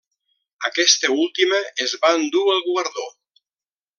[0.69, 3.09] Aquesta última es va endur el guardó.